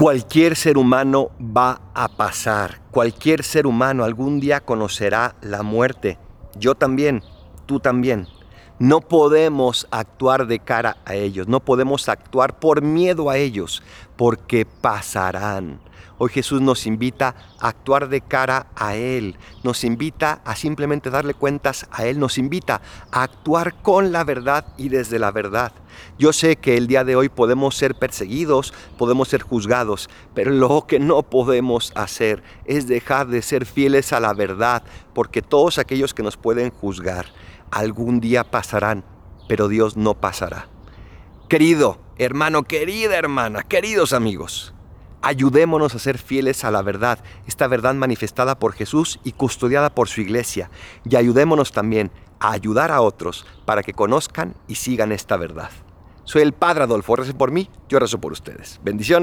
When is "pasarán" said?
14.64-15.80, 38.44-38.69